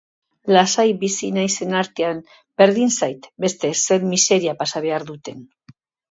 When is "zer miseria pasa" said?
3.81-4.83